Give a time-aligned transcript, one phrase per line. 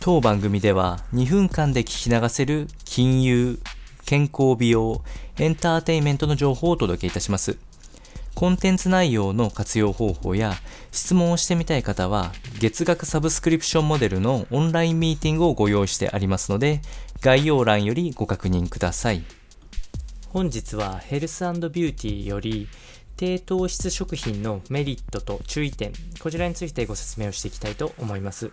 [0.00, 3.58] 当番組では2分間で聞き流せる金融、
[4.06, 5.02] 健康美容、
[5.38, 7.58] エンターテインメントの情報をお届けいたします。
[8.36, 10.54] コンテンツ内容の活用方法や
[10.92, 12.30] 質問をしてみたい方は
[12.60, 16.80] 月額サブスクリプションモデルのオンラインミーティングをご用意してありますので
[17.20, 19.24] 概要欄よりご確認ください。
[20.28, 22.68] 本日はヘルスビューティーより
[23.16, 28.52] 低糖質食品のメリットと注意点、こちらについてご説明をしていきたいと思います。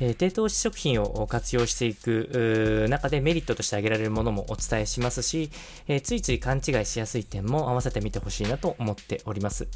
[0.00, 5.50] え、低糖質食品を活用していく中でメリットとして挙げられるものもお伝えしますし、
[5.86, 9.68] えー、ついつい勘違いしやすい点も合わせてみてほしいなと思っております。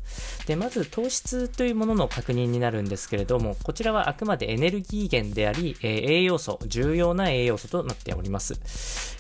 [0.47, 8.61] で、まず糖質というものの確認になるんですけれども、こちらはあくまでエネルギー源であり、えー、栄養素、重要な栄養素となっております。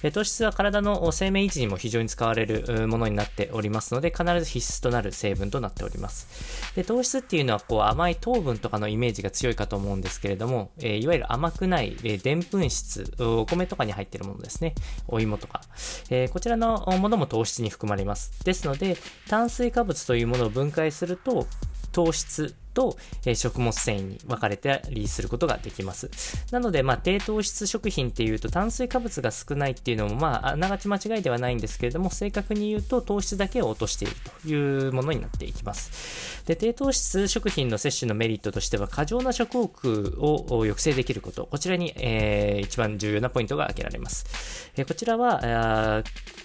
[0.02, 6.73] え糖質は体の生命維持にも非常に使われるものになっておりますので、必ず必須となる成分となっております。
[6.74, 14.74] で糖質っていうのはこう甘い糖分とかのイメージが強いかと思うんですけれども、ええいわゆる甘くないでんぷん質、お米とかに入ってるものですね。
[15.09, 15.62] お芋とか。
[16.10, 18.45] えこちらのものも糖質に含まれます。
[18.45, 18.96] ですので、
[19.29, 21.46] 炭水化物というものを分解すると、
[21.93, 26.10] 糖質と、え食物繊維に分かれたりすることができます。
[26.51, 36.42] なので、まあ、低糖質食品っていうと炭水化物が少ないっていうのも、まあ、あながち間違いではないんですけれども、正確に言うと糖質だけを落としているというものになっていきます。
[36.46, 44.70] で、低糖質食品の摂取のメリットとしては、過剰な食欲を抑制できること、こちらに、えー、一番重要なポイントが挙げられます。
[44.76, 46.02] えー、こちらは、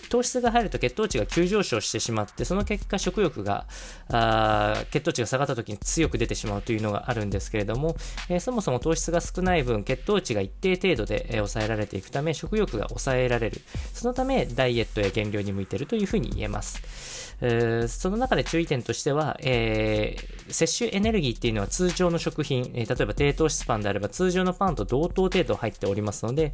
[0.09, 3.65] 糖質が入ると血糖値が急上昇してしまって、その結果食欲が、
[4.91, 7.95] 血糖値が下がった時に強く出てしまうというのがあるんですけれども、
[8.29, 13.61] え、そもそも糖質が少ない分、血糖値が一定程度で、え、抑えられていくため、食欲が抑えられる。
[13.93, 17.27] そのため、ダイエットや減量に向いているというふうに言えます。
[17.39, 26.53] えー、その中で注意点としては、えー、摂取エネルギーっていうのは通常の食品、えー、例えば低糖質パンであれば通常のパンと同等程度入っておりますので、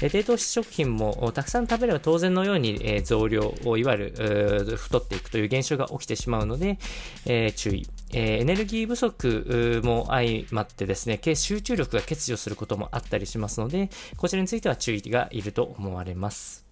[0.00, 6.78] え、低糖質食品もたくさん食べれば当然のように、え、増量をいわゆる、太っていくという現象が起きてしまうので、
[7.26, 7.86] え、注意。
[8.12, 16.71] えー、エネルギー不足も相まってですね、集中力が欠如することもあったりしますので、こちらについては注意がいると思われます。